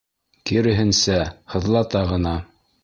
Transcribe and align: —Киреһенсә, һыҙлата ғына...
—Киреһенсә, 0.51 1.21
һыҙлата 1.55 2.05
ғына... 2.15 2.39